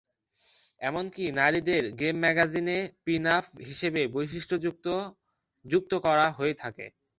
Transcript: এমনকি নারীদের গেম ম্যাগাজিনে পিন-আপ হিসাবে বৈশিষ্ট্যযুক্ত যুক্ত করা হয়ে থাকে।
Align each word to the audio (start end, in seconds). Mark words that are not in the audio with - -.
এমনকি 0.81 1.23
নারীদের 1.39 1.83
গেম 1.99 2.15
ম্যাগাজিনে 2.21 2.77
পিন-আপ 3.03 3.45
হিসাবে 3.67 4.01
বৈশিষ্ট্যযুক্ত 4.13 4.85
যুক্ত 5.65 5.91
করা 6.05 6.27
হয়ে 6.37 6.55
থাকে। 6.61 6.85